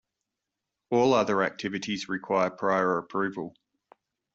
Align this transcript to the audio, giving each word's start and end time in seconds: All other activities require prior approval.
All 0.89 1.13
other 1.13 1.43
activities 1.43 2.09
require 2.09 2.49
prior 2.49 2.97
approval. 2.97 3.55